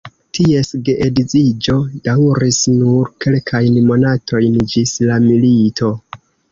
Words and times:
Ties 0.35 0.71
geedziĝo 0.87 1.75
daŭris 2.09 2.59
nur 2.79 3.13
kelkajn 3.27 3.81
monatojn 3.93 4.61
ĝis 4.75 4.99
la 5.11 5.25
milito. 5.31 5.99